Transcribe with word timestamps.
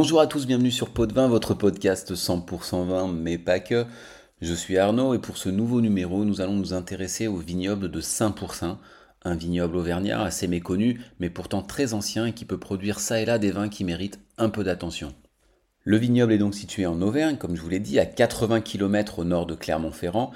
Bonjour 0.00 0.20
à 0.20 0.28
tous, 0.28 0.46
bienvenue 0.46 0.70
sur 0.70 0.90
Pot 0.90 1.06
de 1.06 1.12
Vin, 1.12 1.26
votre 1.26 1.54
podcast 1.54 2.14
100% 2.14 2.86
vin, 2.86 3.08
mais 3.08 3.36
pas 3.36 3.58
que. 3.58 3.84
Je 4.40 4.54
suis 4.54 4.78
Arnaud 4.78 5.12
et 5.12 5.18
pour 5.18 5.36
ce 5.36 5.48
nouveau 5.48 5.80
numéro, 5.80 6.24
nous 6.24 6.40
allons 6.40 6.54
nous 6.54 6.72
intéresser 6.72 7.26
au 7.26 7.38
vignoble 7.38 7.90
de 7.90 8.00
Saint-Pourçain, 8.00 8.78
un 9.24 9.34
vignoble 9.34 9.76
auvergnat 9.76 10.22
assez 10.22 10.46
méconnu, 10.46 11.00
mais 11.18 11.30
pourtant 11.30 11.62
très 11.62 11.94
ancien 11.94 12.26
et 12.26 12.32
qui 12.32 12.44
peut 12.44 12.60
produire 12.60 13.00
ça 13.00 13.20
et 13.20 13.24
là 13.24 13.40
des 13.40 13.50
vins 13.50 13.68
qui 13.68 13.82
méritent 13.82 14.20
un 14.38 14.50
peu 14.50 14.62
d'attention. 14.62 15.16
Le 15.82 15.96
vignoble 15.96 16.32
est 16.32 16.38
donc 16.38 16.54
situé 16.54 16.86
en 16.86 17.02
Auvergne, 17.02 17.36
comme 17.36 17.56
je 17.56 17.60
vous 17.60 17.68
l'ai 17.68 17.80
dit, 17.80 17.98
à 17.98 18.06
80 18.06 18.60
km 18.60 19.18
au 19.18 19.24
nord 19.24 19.46
de 19.46 19.56
Clermont-Ferrand, 19.56 20.30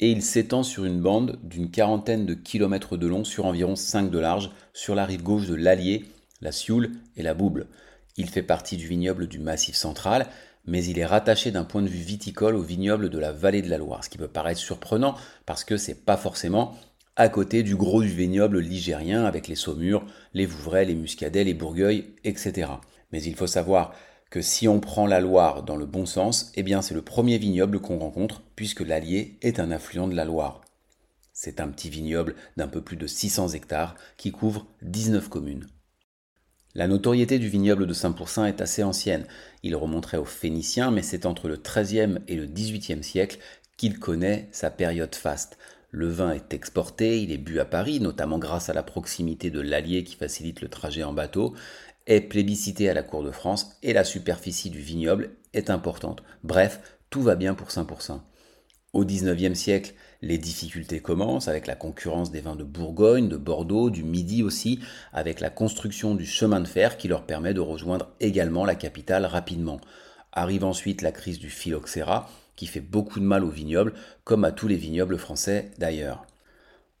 et 0.00 0.10
il 0.10 0.22
s'étend 0.22 0.64
sur 0.64 0.86
une 0.86 1.00
bande 1.00 1.38
d'une 1.44 1.70
quarantaine 1.70 2.26
de 2.26 2.34
kilomètres 2.34 2.96
de 2.96 3.06
long 3.06 3.22
sur 3.22 3.46
environ 3.46 3.76
5 3.76 4.10
de 4.10 4.18
large, 4.18 4.50
sur 4.72 4.96
la 4.96 5.04
rive 5.04 5.22
gauche 5.22 5.46
de 5.46 5.54
l'Allier, 5.54 6.04
la 6.40 6.50
Sioule 6.50 6.90
et 7.16 7.22
la 7.22 7.34
Bouble. 7.34 7.68
Il 8.16 8.30
fait 8.30 8.42
partie 8.42 8.76
du 8.76 8.86
vignoble 8.86 9.26
du 9.26 9.38
Massif 9.38 9.74
central, 9.74 10.28
mais 10.66 10.84
il 10.84 10.98
est 10.98 11.06
rattaché 11.06 11.50
d'un 11.50 11.64
point 11.64 11.82
de 11.82 11.88
vue 11.88 11.98
viticole 11.98 12.56
au 12.56 12.62
vignoble 12.62 13.10
de 13.10 13.18
la 13.18 13.32
vallée 13.32 13.62
de 13.62 13.68
la 13.68 13.78
Loire, 13.78 14.04
ce 14.04 14.08
qui 14.08 14.18
peut 14.18 14.28
paraître 14.28 14.60
surprenant 14.60 15.16
parce 15.46 15.64
que 15.64 15.76
c'est 15.76 16.04
pas 16.04 16.16
forcément 16.16 16.76
à 17.16 17.28
côté 17.28 17.62
du 17.62 17.76
gros 17.76 18.02
du 18.02 18.08
vignoble 18.08 18.58
ligérien 18.60 19.24
avec 19.24 19.46
les 19.46 19.54
saumures, 19.54 20.04
les 20.32 20.46
vouvrais, 20.46 20.84
les 20.84 20.94
muscadets, 20.94 21.44
les 21.44 21.54
bourgueils, 21.54 22.14
etc. 22.24 22.72
Mais 23.12 23.22
il 23.22 23.36
faut 23.36 23.46
savoir 23.46 23.94
que 24.30 24.42
si 24.42 24.66
on 24.66 24.80
prend 24.80 25.06
la 25.06 25.20
Loire 25.20 25.62
dans 25.62 25.76
le 25.76 25.86
bon 25.86 26.06
sens, 26.06 26.50
eh 26.56 26.62
bien 26.64 26.82
c'est 26.82 26.94
le 26.94 27.02
premier 27.02 27.38
vignoble 27.38 27.80
qu'on 27.80 27.98
rencontre 27.98 28.42
puisque 28.56 28.80
l'Allier 28.80 29.38
est 29.42 29.60
un 29.60 29.70
affluent 29.70 30.08
de 30.08 30.16
la 30.16 30.24
Loire. 30.24 30.62
C'est 31.32 31.60
un 31.60 31.68
petit 31.68 31.90
vignoble 31.90 32.34
d'un 32.56 32.68
peu 32.68 32.80
plus 32.80 32.96
de 32.96 33.06
600 33.06 33.50
hectares 33.50 33.96
qui 34.16 34.32
couvre 34.32 34.66
19 34.82 35.28
communes. 35.28 35.66
La 36.76 36.88
notoriété 36.88 37.38
du 37.38 37.48
vignoble 37.48 37.86
de 37.86 37.92
Saint-Pourçain 37.92 38.46
est 38.46 38.60
assez 38.60 38.82
ancienne. 38.82 39.26
Il 39.62 39.76
remonterait 39.76 40.16
aux 40.16 40.24
Phéniciens, 40.24 40.90
mais 40.90 41.02
c'est 41.02 41.24
entre 41.24 41.46
le 41.46 41.56
XIIIe 41.56 42.18
et 42.26 42.34
le 42.34 42.46
XVIIIe 42.46 43.04
siècle 43.04 43.38
qu'il 43.76 44.00
connaît 44.00 44.48
sa 44.50 44.72
période 44.72 45.14
faste. 45.14 45.56
Le 45.92 46.08
vin 46.08 46.32
est 46.32 46.52
exporté, 46.52 47.22
il 47.22 47.30
est 47.30 47.38
bu 47.38 47.60
à 47.60 47.64
Paris, 47.64 48.00
notamment 48.00 48.38
grâce 48.38 48.70
à 48.70 48.74
la 48.74 48.82
proximité 48.82 49.52
de 49.52 49.60
l'Allier 49.60 50.02
qui 50.02 50.16
facilite 50.16 50.62
le 50.62 50.68
trajet 50.68 51.04
en 51.04 51.12
bateau, 51.12 51.54
est 52.08 52.22
plébiscité 52.22 52.90
à 52.90 52.94
la 52.94 53.04
cour 53.04 53.22
de 53.22 53.30
France 53.30 53.76
et 53.84 53.92
la 53.92 54.02
superficie 54.02 54.70
du 54.70 54.80
vignoble 54.80 55.30
est 55.52 55.70
importante. 55.70 56.24
Bref, 56.42 56.98
tout 57.08 57.22
va 57.22 57.36
bien 57.36 57.54
pour 57.54 57.70
Saint-Pourçain. 57.70 58.24
Au 58.94 59.04
XIXe 59.04 59.58
siècle, 59.58 59.92
les 60.22 60.38
difficultés 60.38 61.00
commencent 61.00 61.48
avec 61.48 61.66
la 61.66 61.74
concurrence 61.74 62.30
des 62.30 62.40
vins 62.40 62.54
de 62.54 62.62
Bourgogne, 62.62 63.28
de 63.28 63.36
Bordeaux, 63.36 63.90
du 63.90 64.04
Midi 64.04 64.44
aussi, 64.44 64.78
avec 65.12 65.40
la 65.40 65.50
construction 65.50 66.14
du 66.14 66.24
chemin 66.24 66.60
de 66.60 66.68
fer 66.68 66.96
qui 66.96 67.08
leur 67.08 67.26
permet 67.26 67.54
de 67.54 67.60
rejoindre 67.60 68.12
également 68.20 68.64
la 68.64 68.76
capitale 68.76 69.26
rapidement. 69.26 69.80
Arrive 70.32 70.62
ensuite 70.62 71.02
la 71.02 71.10
crise 71.10 71.40
du 71.40 71.50
phylloxéra 71.50 72.30
qui 72.54 72.66
fait 72.66 72.80
beaucoup 72.80 73.18
de 73.18 73.24
mal 73.24 73.42
aux 73.42 73.50
vignobles, 73.50 73.94
comme 74.22 74.44
à 74.44 74.52
tous 74.52 74.68
les 74.68 74.76
vignobles 74.76 75.18
français 75.18 75.72
d'ailleurs. 75.78 76.24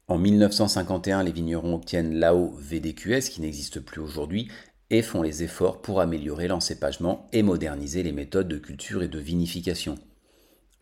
En 0.08 0.18
1951, 0.18 1.22
les 1.22 1.30
vignerons 1.30 1.76
obtiennent 1.76 2.18
l'AO 2.18 2.56
VDQS 2.58 3.30
qui 3.30 3.40
n'existe 3.40 3.78
plus 3.78 4.00
aujourd'hui 4.00 4.48
et 4.90 5.00
font 5.00 5.22
les 5.22 5.44
efforts 5.44 5.80
pour 5.80 6.00
améliorer 6.00 6.48
l'encépagement 6.48 7.28
et 7.32 7.44
moderniser 7.44 8.02
les 8.02 8.12
méthodes 8.12 8.48
de 8.48 8.58
culture 8.58 9.04
et 9.04 9.08
de 9.08 9.20
vinification. 9.20 9.96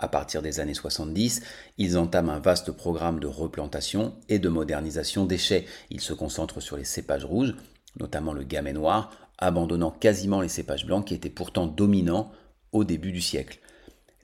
À 0.02 0.08
partir 0.08 0.42
des 0.42 0.58
années 0.58 0.74
70, 0.74 1.42
ils 1.78 1.96
entament 1.96 2.30
un 2.30 2.40
vaste 2.40 2.72
programme 2.72 3.20
de 3.20 3.28
replantation 3.28 4.16
et 4.28 4.40
de 4.40 4.48
modernisation 4.48 5.26
des 5.26 5.38
chais. 5.38 5.64
Ils 5.90 6.00
se 6.00 6.12
concentrent 6.12 6.60
sur 6.60 6.76
les 6.76 6.82
cépages 6.82 7.24
rouges, 7.24 7.54
notamment 8.00 8.32
le 8.32 8.42
gamay 8.42 8.72
noir, 8.72 9.12
abandonnant 9.38 9.92
quasiment 9.92 10.40
les 10.40 10.48
cépages 10.48 10.86
blancs 10.86 11.06
qui 11.06 11.14
étaient 11.14 11.30
pourtant 11.30 11.68
dominants 11.68 12.32
au 12.72 12.82
début 12.82 13.12
du 13.12 13.20
siècle. 13.20 13.60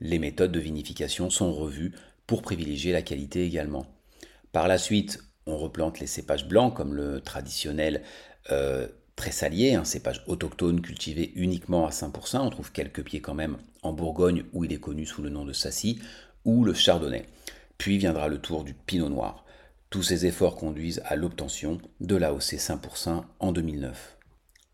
Les 0.01 0.19
méthodes 0.19 0.51
de 0.51 0.59
vinification 0.59 1.29
sont 1.29 1.53
revues 1.53 1.95
pour 2.27 2.41
privilégier 2.41 2.91
la 2.91 3.01
qualité 3.01 3.45
également. 3.45 3.85
Par 4.51 4.67
la 4.67 4.77
suite, 4.77 5.23
on 5.45 5.57
replante 5.57 6.01
les 6.01 6.07
cépages 6.07 6.45
blancs 6.45 6.75
comme 6.75 6.93
le 6.93 7.21
traditionnel 7.21 8.03
euh, 8.51 8.89
Tressalier, 9.19 9.73
un 9.73 9.83
cépage 9.83 10.23
autochtone 10.27 10.79
cultivé 10.79 11.33
uniquement 11.35 11.85
à 11.85 11.89
5%, 11.89 12.37
on 12.37 12.49
trouve 12.49 12.71
quelques 12.71 13.03
pieds 13.03 13.19
quand 13.19 13.33
même 13.33 13.57
en 13.81 13.91
Bourgogne 13.91 14.45
où 14.53 14.63
il 14.63 14.71
est 14.71 14.79
connu 14.79 15.05
sous 15.05 15.21
le 15.21 15.27
nom 15.27 15.43
de 15.43 15.51
Sassy, 15.51 15.99
ou 16.45 16.63
le 16.63 16.73
Chardonnay. 16.73 17.25
Puis 17.77 17.97
viendra 17.97 18.29
le 18.29 18.37
tour 18.37 18.63
du 18.63 18.73
Pinot 18.73 19.09
Noir. 19.09 19.43
Tous 19.89 20.03
ces 20.03 20.25
efforts 20.25 20.55
conduisent 20.55 21.01
à 21.03 21.17
l'obtention 21.17 21.79
de 21.99 22.15
l'AOC 22.15 22.53
5% 22.53 23.23
en 23.41 23.51
2009. 23.51 24.17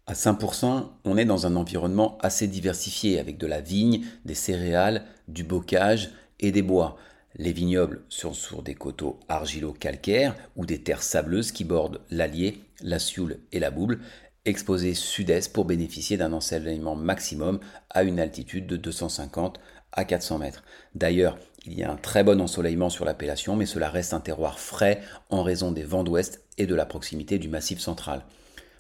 À 0.06 0.14
5%, 0.14 0.90
on 1.06 1.18
est 1.18 1.26
dans 1.26 1.48
un 1.48 1.56
environnement 1.56 2.20
assez 2.22 2.48
diversifié 2.48 3.18
avec 3.18 3.40
de 3.40 3.48
la 3.48 3.62
vigne, 3.62 4.06
des 4.26 4.36
céréales, 4.36 5.06
du 5.28 5.44
bocage 5.44 6.12
et 6.40 6.52
des 6.52 6.62
bois. 6.62 6.98
Les 7.38 7.52
vignobles 7.52 8.04
sont 8.10 8.34
sur 8.34 8.62
des 8.62 8.76
coteaux 8.76 9.20
argilo-calcaires 9.28 10.36
ou 10.56 10.68
des 10.68 10.84
terres 10.84 11.04
sableuses 11.04 11.52
qui 11.52 11.64
bordent 11.64 12.02
l'Allier, 12.12 12.62
la 12.82 13.00
Sioule 13.00 13.40
et 13.52 13.60
la 13.60 13.72
Bouble, 13.72 14.00
exposé 14.46 14.94
sud-est 14.94 15.52
pour 15.52 15.66
bénéficier 15.66 16.18
d'un 16.18 16.34
ensoleillement 16.34 16.96
maximum 16.96 17.60
à 17.90 18.04
une 18.04 18.20
altitude 18.20 18.68
de 18.68 18.78
250 18.78 19.60
à 19.92 20.06
400 20.06 20.40
mètres. 20.40 20.64
D'ailleurs, 20.94 21.38
il 21.66 21.74
y 21.74 21.84
a 21.84 21.92
un 21.92 21.96
très 21.96 22.24
bon 22.24 22.40
ensoleillement 22.40 22.90
sur 22.90 23.06
l'appellation, 23.06 23.56
mais 23.56 23.66
cela 23.66 23.90
reste 23.90 24.14
un 24.14 24.20
terroir 24.20 24.60
frais 24.60 25.02
en 25.30 25.42
raison 25.42 25.72
des 25.72 25.84
vents 25.84 26.04
d'ouest 26.04 26.44
et 26.58 26.68
de 26.68 26.76
la 26.76 26.86
proximité 26.86 27.40
du 27.40 27.48
massif 27.48 27.80
central. 27.80 28.24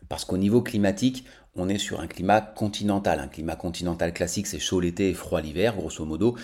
Parce 0.07 0.23
qu'au 0.23 0.37
niveau 0.37 0.61
climatique, 0.61 1.25
on 1.55 1.67
est 1.67 1.79
sur 1.79 1.99
un 1.99 2.07
climat 2.07 2.41
continental. 2.41 3.19
Un 3.19 3.27
climat 3.27 3.55
continental 3.55 4.13
classique, 4.13 4.45
c'est 4.45 4.59
chaud 4.59 4.79
l'été 4.79 5.09
et 5.09 5.13
froid 5.13 5.41
l'hiver, 5.41 5.75
grosso 5.75 6.05
modo, 6.05 6.37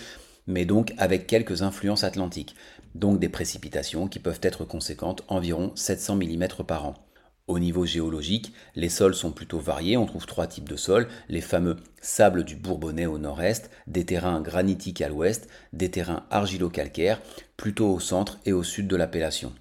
mais 0.48 0.64
donc 0.64 0.94
avec 0.98 1.28
quelques 1.28 1.62
influences 1.62 2.02
atlantiques. 2.02 2.56
Donc 2.96 3.20
des 3.20 3.28
précipitations 3.28 4.08
qui 4.08 4.18
peuvent 4.18 4.40
être 4.42 4.64
conséquentes, 4.64 5.22
environ 5.28 5.70
700 5.76 6.16
mm 6.16 6.48
par 6.66 6.86
an. 6.86 7.11
Au 7.52 7.58
niveau 7.58 7.84
géologique, 7.84 8.54
les 8.76 8.88
sols 8.88 9.14
sont 9.14 9.30
plutôt 9.30 9.58
variés, 9.58 9.98
on 9.98 10.06
trouve 10.06 10.24
trois 10.24 10.46
types 10.46 10.70
de 10.70 10.76
sols, 10.76 11.06
les 11.28 11.42
fameux 11.42 11.76
sables 12.00 12.44
du 12.44 12.56
Bourbonnais 12.56 13.04
au 13.04 13.18
nord-est, 13.18 13.68
des 13.86 14.06
terrains 14.06 14.40
granitiques 14.40 15.02
à 15.02 15.10
l'ouest, 15.10 15.48
des 15.74 15.90
terrains 15.90 16.24
argilo-calcaires, 16.30 17.20
plutôt 17.58 17.92
au 17.92 18.00
centre 18.00 18.38
et 18.46 18.54
au 18.54 18.62
sud 18.62 18.88
de 18.88 18.96
l'appellation. 18.96 19.52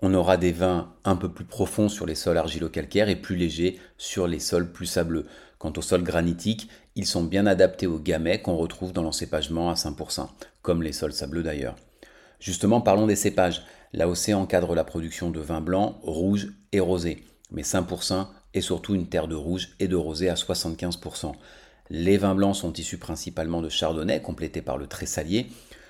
On 0.00 0.14
aura 0.14 0.38
des 0.38 0.52
vins 0.52 0.94
un 1.04 1.16
peu 1.16 1.30
plus 1.30 1.44
profonds 1.44 1.90
sur 1.90 2.06
les 2.06 2.14
sols 2.14 2.38
argilo-calcaires 2.38 3.10
et 3.10 3.20
plus 3.20 3.36
légers 3.36 3.78
sur 3.98 4.26
les 4.26 4.40
sols 4.40 4.72
plus 4.72 4.86
sableux. 4.86 5.26
Quant 5.58 5.74
aux 5.76 5.82
sols 5.82 6.04
granitiques, 6.04 6.70
ils 6.94 7.04
sont 7.04 7.24
bien 7.24 7.44
adaptés 7.44 7.86
aux 7.86 7.98
gamets 7.98 8.40
qu'on 8.40 8.56
retrouve 8.56 8.94
dans 8.94 9.02
l'encépagement 9.02 9.68
à 9.68 9.74
5%, 9.74 10.28
comme 10.62 10.82
les 10.82 10.92
sols 10.92 11.12
sableux 11.12 11.42
d'ailleurs. 11.42 11.76
Justement, 12.40 12.80
parlons 12.80 13.06
des 13.06 13.16
cépages. 13.16 13.62
L'AOC 13.92 14.30
encadre 14.34 14.74
la 14.74 14.84
production 14.84 15.30
de 15.30 15.40
vins 15.40 15.60
blancs, 15.60 15.96
rouges 16.02 16.48
et 16.72 16.80
rosés, 16.80 17.24
mais 17.50 17.62
5% 17.62 18.26
est 18.54 18.60
surtout 18.60 18.94
une 18.94 19.08
terre 19.08 19.28
de 19.28 19.34
rouge 19.34 19.70
et 19.80 19.88
de 19.88 19.96
rosé 19.96 20.28
à 20.28 20.34
75%. 20.34 21.32
Les 21.90 22.18
vins 22.18 22.34
blancs 22.34 22.56
sont 22.56 22.72
issus 22.74 22.98
principalement 22.98 23.62
de 23.62 23.70
chardonnay, 23.70 24.20
complétés 24.20 24.60
par 24.60 24.76
le 24.76 24.86
tressalier. 24.86 25.46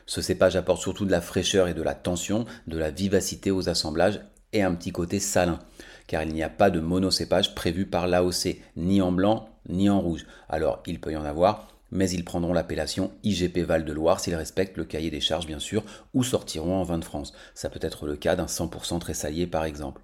Ce 0.06 0.22
cépage 0.22 0.56
apporte 0.56 0.80
surtout 0.80 1.04
de 1.04 1.10
la 1.10 1.20
fraîcheur 1.20 1.68
et 1.68 1.74
de 1.74 1.82
la 1.82 1.94
tension, 1.94 2.46
de 2.66 2.78
la 2.78 2.90
vivacité 2.90 3.50
aux 3.50 3.68
assemblages 3.68 4.20
et 4.52 4.62
un 4.62 4.74
petit 4.74 4.92
côté 4.92 5.18
salin, 5.18 5.58
car 6.06 6.22
il 6.22 6.32
n'y 6.32 6.42
a 6.42 6.48
pas 6.48 6.70
de 6.70 6.80
monocépage 6.80 7.54
prévu 7.54 7.84
par 7.84 8.06
l'AOC, 8.06 8.56
ni 8.76 9.02
en 9.02 9.12
blanc 9.12 9.50
ni 9.68 9.90
en 9.90 10.00
rouge. 10.00 10.24
Alors 10.48 10.82
il 10.86 11.00
peut 11.00 11.12
y 11.12 11.16
en 11.16 11.24
avoir, 11.24 11.77
mais 11.90 12.10
ils 12.10 12.24
prendront 12.24 12.52
l'appellation 12.52 13.12
IGP 13.22 13.58
Val 13.58 13.84
de 13.84 13.92
Loire 13.92 14.20
s'ils 14.20 14.34
respectent 14.34 14.76
le 14.76 14.84
cahier 14.84 15.10
des 15.10 15.20
charges 15.20 15.46
bien 15.46 15.58
sûr, 15.58 15.84
ou 16.14 16.22
sortiront 16.22 16.76
en 16.76 16.84
vin 16.84 16.98
de 16.98 17.04
France. 17.04 17.32
Ça 17.54 17.70
peut 17.70 17.80
être 17.82 18.06
le 18.06 18.16
cas 18.16 18.36
d'un 18.36 18.46
100% 18.46 18.98
tressalier 18.98 19.46
par 19.46 19.64
exemple. 19.64 20.02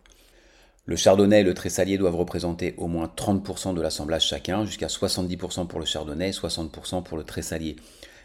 Le 0.87 0.97
chardonnay 0.97 1.41
et 1.41 1.45
le 1.45 1.55
tressalier 1.55 1.97
doivent 1.97 2.17
représenter 2.17 2.75
au 2.77 2.89
moins 2.89 3.11
30% 3.17 3.75
de 3.75 3.81
l'assemblage 3.81 4.27
chacun, 4.27 4.67
jusqu'à 4.67 4.89
70% 4.89 5.67
pour 5.67 5.81
le 5.81 5.87
chardonnay 5.87 6.29
et 6.29 6.33
60% 6.33 7.03
pour 7.03 7.17
le 7.17 7.25
tressalier. 7.25 7.77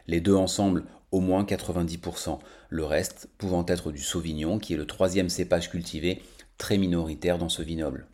Les 0.08 0.20
deux 0.20 0.36
ensemble, 0.36 0.84
au 1.12 1.22
moins 1.22 1.44
90%. 1.44 2.40
Le 2.70 2.84
reste 2.84 3.30
pouvant 3.38 3.66
être 3.66 3.92
du 3.92 4.02
sauvignon, 4.02 4.60
qui 4.60 4.74
est 4.74 4.78
le 4.78 4.86
troisième 4.86 5.30
cépage 5.30 5.70
cultivé, 5.70 6.22
très 6.58 6.78
minoritaire 6.78 7.38
dans 7.38 7.48
ce 7.48 7.62
vignoble. 7.62 8.08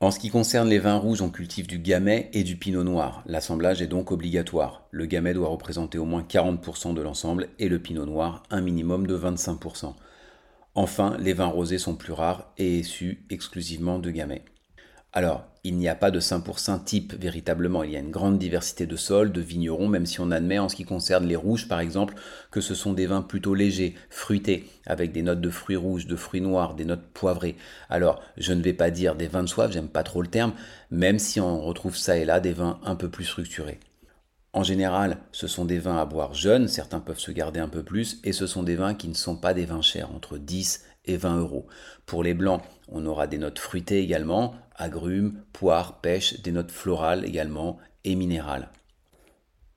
En 0.00 0.12
ce 0.12 0.20
qui 0.20 0.30
concerne 0.30 0.68
les 0.68 0.78
vins 0.78 0.96
rouges, 0.96 1.22
on 1.22 1.30
cultive 1.30 1.66
du 1.66 1.80
gamay 1.80 2.30
et 2.32 2.44
du 2.44 2.56
pinot 2.56 2.84
noir. 2.84 3.24
L'assemblage 3.26 3.82
est 3.82 3.88
donc 3.88 4.12
obligatoire. 4.12 4.86
Le 4.92 5.06
gamay 5.06 5.34
doit 5.34 5.48
représenter 5.48 5.98
au 5.98 6.04
moins 6.04 6.22
40% 6.22 6.94
de 6.94 7.02
l'ensemble 7.02 7.48
et 7.58 7.68
le 7.68 7.80
pinot 7.80 8.06
noir 8.06 8.44
un 8.50 8.60
minimum 8.60 9.08
de 9.08 9.18
25%. 9.18 9.94
Enfin, 10.76 11.16
les 11.18 11.32
vins 11.32 11.46
rosés 11.46 11.78
sont 11.78 11.96
plus 11.96 12.12
rares 12.12 12.52
et 12.58 12.78
issus 12.78 13.26
exclusivement 13.28 13.98
de 13.98 14.12
gamay. 14.12 14.44
Alors, 15.12 15.46
il 15.64 15.76
n'y 15.76 15.88
a 15.88 15.94
pas 15.94 16.10
de 16.10 16.20
5% 16.20 16.84
type 16.84 17.14
véritablement, 17.18 17.82
il 17.82 17.92
y 17.92 17.96
a 17.96 18.00
une 18.00 18.10
grande 18.10 18.38
diversité 18.38 18.86
de 18.86 18.96
sols, 18.96 19.32
de 19.32 19.40
vignerons, 19.40 19.88
même 19.88 20.04
si 20.04 20.20
on 20.20 20.30
admet 20.30 20.58
en 20.58 20.68
ce 20.68 20.76
qui 20.76 20.84
concerne 20.84 21.26
les 21.26 21.36
rouges 21.36 21.66
par 21.66 21.80
exemple 21.80 22.14
que 22.50 22.60
ce 22.60 22.74
sont 22.74 22.92
des 22.92 23.06
vins 23.06 23.22
plutôt 23.22 23.54
légers, 23.54 23.94
fruités, 24.10 24.66
avec 24.86 25.12
des 25.12 25.22
notes 25.22 25.40
de 25.40 25.50
fruits 25.50 25.76
rouges, 25.76 26.06
de 26.06 26.16
fruits 26.16 26.42
noirs, 26.42 26.74
des 26.74 26.84
notes 26.84 27.06
poivrées. 27.14 27.56
Alors, 27.88 28.20
je 28.36 28.52
ne 28.52 28.62
vais 28.62 28.74
pas 28.74 28.90
dire 28.90 29.14
des 29.14 29.28
vins 29.28 29.42
de 29.42 29.48
soif, 29.48 29.72
j'aime 29.72 29.88
pas 29.88 30.02
trop 30.02 30.20
le 30.20 30.28
terme, 30.28 30.52
même 30.90 31.18
si 31.18 31.40
on 31.40 31.60
retrouve 31.60 31.96
ça 31.96 32.18
et 32.18 32.26
là 32.26 32.38
des 32.38 32.52
vins 32.52 32.78
un 32.84 32.94
peu 32.94 33.08
plus 33.08 33.24
structurés. 33.24 33.80
En 34.52 34.62
général, 34.62 35.18
ce 35.32 35.46
sont 35.46 35.64
des 35.64 35.78
vins 35.78 35.98
à 35.98 36.04
boire 36.04 36.34
jeunes, 36.34 36.68
certains 36.68 37.00
peuvent 37.00 37.18
se 37.18 37.30
garder 37.30 37.60
un 37.60 37.68
peu 37.68 37.82
plus, 37.82 38.20
et 38.24 38.32
ce 38.32 38.46
sont 38.46 38.62
des 38.62 38.76
vins 38.76 38.94
qui 38.94 39.08
ne 39.08 39.14
sont 39.14 39.36
pas 39.36 39.54
des 39.54 39.66
vins 39.66 39.82
chers, 39.82 40.12
entre 40.14 40.38
10 40.38 40.84
et 41.08 41.16
20 41.16 41.38
euros. 41.40 41.66
Pour 42.06 42.22
les 42.22 42.34
blancs, 42.34 42.62
on 42.88 43.04
aura 43.06 43.26
des 43.26 43.38
notes 43.38 43.58
fruitées 43.58 44.00
également, 44.00 44.54
agrumes, 44.76 45.42
poires, 45.52 46.00
pêche, 46.00 46.40
des 46.40 46.52
notes 46.52 46.70
florales 46.70 47.24
également 47.24 47.78
et 48.04 48.14
minérales. 48.14 48.68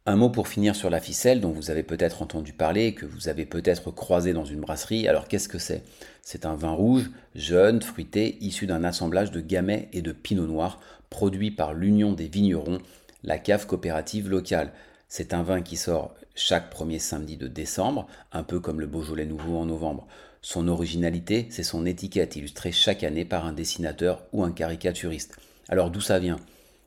Un 0.08 0.16
mot 0.16 0.30
pour 0.30 0.48
finir 0.48 0.76
sur 0.76 0.90
la 0.90 1.00
ficelle 1.00 1.42
dont 1.42 1.52
vous 1.52 1.70
avez 1.70 1.84
peut-être 1.84 2.24
entendu 2.24 2.54
parler, 2.54 2.96
que 2.96 3.06
vous 3.06 3.28
avez 3.28 3.46
peut-être 3.46 3.92
croisé 3.92 4.34
dans 4.34 4.46
une 4.46 4.62
brasserie. 4.62 5.08
Alors 5.08 5.28
qu'est-ce 5.28 5.48
que 5.48 5.60
c'est? 5.60 5.84
C'est 6.24 6.46
un 6.46 6.56
vin 6.56 6.72
rouge, 6.72 7.12
jeune, 7.36 7.82
fruité, 7.82 8.38
issu 8.42 8.66
d'un 8.66 8.84
assemblage 8.84 9.30
de 9.32 9.42
gamay 9.42 9.90
et 9.94 10.02
de 10.02 10.12
pinot 10.12 10.48
noir, 10.48 10.80
produit 11.12 11.52
par 11.52 11.74
l'Union 11.74 12.14
des 12.14 12.28
vignerons, 12.28 12.80
la 13.24 13.38
cave 13.38 13.68
coopérative 13.68 14.28
locale. 14.28 14.72
C'est 15.14 15.34
un 15.34 15.44
vin 15.44 15.62
qui 15.62 15.76
sort 15.76 16.16
chaque 16.36 16.70
premier 16.70 16.98
samedi 16.98 17.36
de 17.36 17.50
décembre, 17.50 18.08
un 18.32 18.44
peu 18.44 18.62
comme 18.62 18.80
le 18.80 18.88
Beaujolais 18.88 19.26
nouveau 19.26 19.58
en 19.58 19.66
novembre. 19.66 20.08
Son 20.42 20.70
originalité, 20.70 21.48
c'est 21.50 21.64
son 21.64 21.86
étiquette 21.86 22.38
illustrée 22.38 22.72
chaque 22.72 23.04
année 23.04 23.26
par 23.26 23.46
un 23.46 23.52
dessinateur 23.52 24.24
ou 24.32 24.46
un 24.46 24.54
caricaturiste. 24.54 25.36
Alors 25.68 25.92
d'où 25.92 26.00
ça 26.00 26.18
vient? 26.18 26.40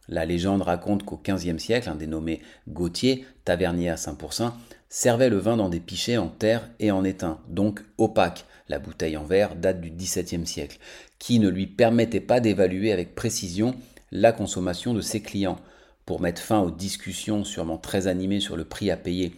La 0.08 0.24
légende 0.24 0.62
raconte 0.62 1.02
qu'au 1.02 1.20
XVe 1.22 1.58
siècle, 1.58 1.90
un 1.90 1.96
dénommé 1.96 2.40
Gauthier, 2.66 3.26
tavernier 3.44 3.90
à 3.90 3.98
Saint-Pourçain, 3.98 4.54
servait 4.88 5.28
le 5.28 5.36
vin 5.36 5.58
dans 5.58 5.68
des 5.68 5.80
pichets 5.80 6.16
en 6.16 6.28
terre 6.28 6.70
et 6.80 6.90
en 6.92 7.04
étain, 7.04 7.40
donc 7.50 7.82
opaque. 7.98 8.46
La 8.70 8.78
bouteille 8.78 9.18
en 9.18 9.24
verre 9.24 9.54
date 9.54 9.82
du 9.82 9.90
XVIIe 9.90 10.46
siècle, 10.46 10.78
qui 11.18 11.40
ne 11.40 11.50
lui 11.50 11.66
permettait 11.66 12.20
pas 12.20 12.40
d'évaluer 12.40 12.90
avec 12.90 13.14
précision 13.14 13.76
la 14.12 14.32
consommation 14.32 14.94
de 14.94 15.02
ses 15.02 15.20
clients. 15.20 15.58
Pour 16.06 16.20
mettre 16.20 16.42
fin 16.42 16.60
aux 16.60 16.70
discussions 16.70 17.44
sûrement 17.44 17.78
très 17.78 18.06
animées 18.06 18.40
sur 18.40 18.56
le 18.56 18.64
prix 18.64 18.90
à 18.90 18.96
payer 18.96 19.34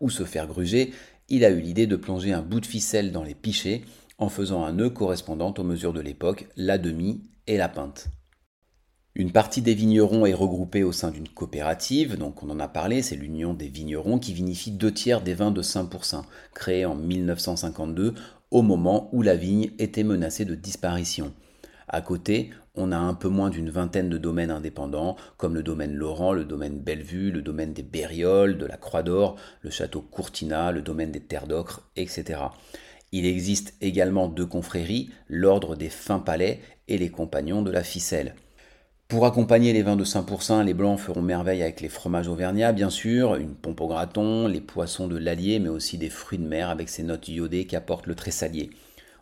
ou 0.00 0.10
se 0.10 0.24
faire 0.24 0.46
gruger, 0.46 0.92
il 1.28 1.44
a 1.44 1.50
eu 1.50 1.60
l'idée 1.60 1.86
de 1.86 1.96
plonger 1.96 2.32
un 2.32 2.42
bout 2.42 2.60
de 2.60 2.66
ficelle 2.66 3.12
dans 3.12 3.22
les 3.22 3.34
pichets 3.34 3.82
en 4.18 4.28
faisant 4.28 4.64
un 4.64 4.72
nœud 4.72 4.90
correspondant 4.90 5.54
aux 5.56 5.64
mesures 5.64 5.92
de 5.92 6.00
l'époque, 6.00 6.48
la 6.56 6.78
demi 6.78 7.22
et 7.46 7.56
la 7.56 7.68
pinte. 7.68 8.08
Une 9.14 9.32
partie 9.32 9.62
des 9.62 9.74
vignerons 9.74 10.26
est 10.26 10.34
regroupée 10.34 10.84
au 10.84 10.92
sein 10.92 11.10
d'une 11.10 11.28
coopérative, 11.28 12.16
donc 12.16 12.42
on 12.42 12.50
en 12.50 12.60
a 12.60 12.68
parlé, 12.68 13.02
c'est 13.02 13.16
l'Union 13.16 13.52
des 13.52 13.68
vignerons 13.68 14.18
qui 14.18 14.32
vinifie 14.32 14.70
deux 14.70 14.92
tiers 14.92 15.22
des 15.22 15.34
vins 15.34 15.50
de 15.50 15.62
5%, 15.62 16.22
créée 16.54 16.86
en 16.86 16.94
1952 16.94 18.14
au 18.50 18.62
moment 18.62 19.08
où 19.12 19.22
la 19.22 19.34
vigne 19.34 19.72
était 19.78 20.04
menacée 20.04 20.44
de 20.44 20.54
disparition. 20.54 21.32
À 21.88 22.02
côté, 22.02 22.50
on 22.74 22.92
a 22.92 22.98
un 22.98 23.14
peu 23.14 23.28
moins 23.28 23.48
d'une 23.48 23.70
vingtaine 23.70 24.10
de 24.10 24.18
domaines 24.18 24.50
indépendants, 24.50 25.16
comme 25.38 25.54
le 25.54 25.62
domaine 25.62 25.94
Laurent, 25.94 26.32
le 26.32 26.44
domaine 26.44 26.78
Bellevue, 26.78 27.30
le 27.30 27.40
domaine 27.40 27.72
des 27.72 27.82
Bérioles, 27.82 28.58
de 28.58 28.66
la 28.66 28.76
Croix 28.76 29.02
d'Or, 29.02 29.36
le 29.62 29.70
château 29.70 30.02
Courtina, 30.02 30.70
le 30.70 30.82
domaine 30.82 31.10
des 31.10 31.20
Terres 31.20 31.46
d'Ocre, 31.46 31.82
etc. 31.96 32.40
Il 33.10 33.24
existe 33.24 33.74
également 33.80 34.28
deux 34.28 34.44
confréries, 34.44 35.10
l'ordre 35.28 35.76
des 35.76 35.88
Fins 35.88 36.18
Palais 36.18 36.60
et 36.88 36.98
les 36.98 37.10
Compagnons 37.10 37.62
de 37.62 37.70
la 37.70 37.82
Ficelle. 37.82 38.34
Pour 39.08 39.24
accompagner 39.24 39.72
les 39.72 39.82
vins 39.82 39.96
de 39.96 40.04
5%, 40.04 40.62
les 40.66 40.74
blancs 40.74 40.98
feront 40.98 41.22
merveille 41.22 41.62
avec 41.62 41.80
les 41.80 41.88
fromages 41.88 42.28
auvergnats, 42.28 42.72
bien 42.72 42.90
sûr, 42.90 43.36
une 43.36 43.54
pompe 43.54 43.80
au 43.80 43.86
graton, 43.88 44.46
les 44.46 44.60
poissons 44.60 45.08
de 45.08 45.16
l'Allier, 45.16 45.58
mais 45.58 45.70
aussi 45.70 45.96
des 45.96 46.10
fruits 46.10 46.38
de 46.38 46.46
mer 46.46 46.68
avec 46.68 46.90
ces 46.90 47.02
notes 47.02 47.26
iodées 47.28 47.66
qu'apporte 47.66 48.06
le 48.06 48.14
tressalier. 48.14 48.68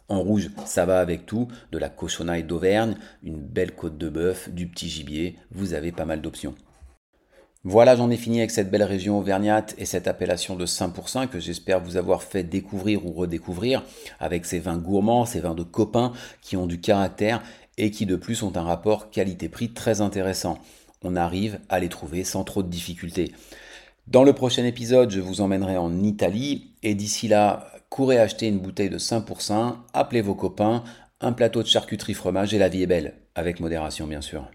En 0.09 0.21
rouge, 0.21 0.51
ça 0.67 0.87
va 0.87 1.01
avec 1.01 1.27
tout, 1.27 1.49
de 1.73 1.79
la 1.79 1.89
cochonaille 1.89 2.45
d'Auvergne, 2.45 2.97
une 3.23 3.41
belle 3.41 3.75
côte 3.75 3.99
de 3.99 4.09
bœuf, 4.09 4.49
du 4.51 4.69
petit 4.69 4.89
gibier, 4.89 5.37
vous 5.51 5.75
avez 5.75 5.91
pas 5.91 6.05
mal 6.05 6.23
d'options. 6.23 6.55
Voilà, 7.65 7.97
j'en 7.97 8.11
ai 8.11 8.17
fini 8.17 8.39
avec 8.39 8.53
cette 8.53 8.71
belle 8.71 8.85
région 8.85 9.19
auvergnate 9.19 9.75
et 9.77 9.87
cette 9.87 10.07
appellation 10.07 10.55
de 10.55 10.67
5% 10.67 11.27
que 11.27 11.41
j'espère 11.41 11.81
vous 11.81 11.97
avoir 11.97 12.23
fait 12.23 12.45
découvrir 12.45 13.05
ou 13.05 13.13
redécouvrir 13.13 13.83
avec 14.21 14.47
ces 14.47 14.61
vins 14.61 14.79
gourmands, 14.79 15.27
ces 15.27 15.41
vins 15.41 15.57
de 15.57 15.65
copains 15.65 16.13
qui 16.41 16.57
ont 16.57 16.69
du 16.69 16.81
caractère 16.81 17.43
et 17.77 17.91
qui 17.91 18.07
de 18.07 18.15
plus 18.15 18.45
ont 18.45 18.57
un 18.57 18.63
rapport 18.63 19.11
qualité-prix 19.11 19.73
très 19.73 20.01
intéressant. 20.01 20.59
On 21.03 21.17
arrive 21.17 21.59
à 21.69 21.81
les 21.81 21.89
trouver 21.89 22.23
sans 22.23 22.45
trop 22.45 22.63
de 22.63 22.69
difficultés. 22.69 23.33
Dans 24.07 24.23
le 24.23 24.33
prochain 24.33 24.65
épisode, 24.65 25.11
je 25.11 25.21
vous 25.21 25.41
emmènerai 25.41 25.77
en 25.77 26.05
Italie. 26.05 26.75
Et 26.85 26.95
d'ici 26.95 27.27
là, 27.27 27.73
courez 27.91 28.19
acheter 28.19 28.47
une 28.47 28.61
bouteille 28.61 28.89
de 28.89 28.99
5%, 28.99 29.79
appelez 29.93 30.21
vos 30.21 30.37
copains, 30.37 30.85
un 31.21 31.33
plateau 31.33 31.61
de 31.63 31.67
charcuterie 31.67 32.15
fromage 32.15 32.55
et 32.55 32.59
la 32.59 32.69
vie 32.69 32.83
est 32.83 32.87
belle, 32.87 33.15
avec 33.35 33.59
modération 33.59 34.07
bien 34.07 34.21
sûr. 34.21 34.49